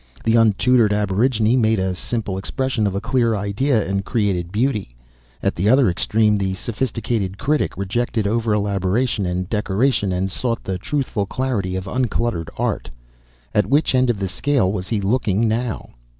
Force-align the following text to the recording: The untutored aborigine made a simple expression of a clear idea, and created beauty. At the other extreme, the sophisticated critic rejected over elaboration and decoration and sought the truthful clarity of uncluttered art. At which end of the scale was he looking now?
The 0.23 0.35
untutored 0.35 0.91
aborigine 0.93 1.55
made 1.57 1.77
a 1.77 1.93
simple 1.93 2.35
expression 2.39 2.87
of 2.87 2.95
a 2.95 2.99
clear 2.99 3.35
idea, 3.35 3.87
and 3.87 4.03
created 4.03 4.51
beauty. 4.51 4.95
At 5.43 5.53
the 5.53 5.69
other 5.69 5.91
extreme, 5.91 6.39
the 6.39 6.55
sophisticated 6.55 7.37
critic 7.37 7.77
rejected 7.77 8.25
over 8.25 8.51
elaboration 8.51 9.27
and 9.27 9.47
decoration 9.47 10.11
and 10.11 10.31
sought 10.31 10.63
the 10.63 10.79
truthful 10.79 11.27
clarity 11.27 11.75
of 11.75 11.85
uncluttered 11.87 12.49
art. 12.57 12.89
At 13.53 13.67
which 13.69 13.93
end 13.93 14.09
of 14.09 14.17
the 14.17 14.27
scale 14.27 14.71
was 14.71 14.87
he 14.87 14.99
looking 15.01 15.47
now? 15.47 15.91